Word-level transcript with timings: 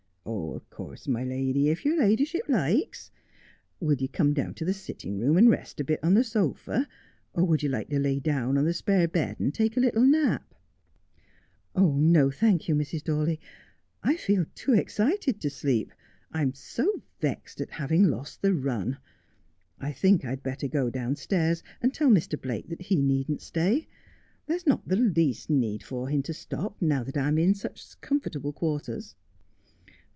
'Of 0.61 0.69
course, 0.69 1.07
my 1.07 1.23
lady, 1.23 1.69
if 1.69 1.83
your 1.83 1.97
ladyship 1.99 2.47
likes. 2.47 3.09
Will 3.79 3.95
you 3.95 4.07
come 4.07 4.33
down 4.35 4.53
to 4.55 4.65
the 4.65 4.73
sitting 4.73 5.17
room 5.19 5.35
and 5.35 5.49
rest 5.49 5.79
a 5.79 5.83
bit 5.83 5.99
on 6.03 6.13
the 6.13 6.23
sofa, 6.23 6.87
or 7.33 7.43
would 7.45 7.63
you 7.63 7.69
like 7.69 7.89
to 7.89 7.99
lie 7.99 8.19
down 8.19 8.55
on 8.57 8.65
the 8.65 8.73
spare 8.73 9.07
bed 9.07 9.39
and 9.39 9.51
take 9.53 9.75
a 9.75 9.79
little 9.79 10.03
nap 10.03 10.53
1 11.73 12.11
''No, 12.13 12.29
thank 12.29 12.67
you, 12.69 12.75
Mrs. 12.75 13.03
Dawley, 13.03 13.39
I 14.03 14.15
feel 14.15 14.45
too 14.53 14.73
excited 14.73 15.41
to 15.41 15.49
sleep. 15.49 15.91
I'm 16.31 16.53
so 16.53 17.01
vexed 17.19 17.59
at 17.59 17.71
having 17.71 18.03
lost 18.03 18.41
the 18.43 18.53
run. 18.53 18.97
I 19.79 19.91
think 19.91 20.23
I'd 20.23 20.43
better 20.43 20.67
go 20.67 20.89
downstairs 20.91 21.63
Link 21.81 21.97
by 21.99 21.99
Link 21.99 21.99
115 22.01 22.07
and 22.07 22.25
tell 22.31 22.39
Mr. 22.39 22.41
Blake 22.41 22.69
that 22.69 22.85
he 22.87 22.95
needn't 23.01 23.41
stay. 23.41 23.87
There's 24.45 24.67
not 24.67 24.87
the 24.87 24.97
least 24.97 25.49
need 25.49 25.81
for 25.81 26.09
him 26.09 26.21
to 26.23 26.33
stop 26.33 26.79
now 26.81 27.03
that 27.03 27.17
I 27.17 27.27
am 27.27 27.37
in 27.39 27.55
such 27.55 27.99
comfortable 28.01 28.53
quarters.' 28.53 29.15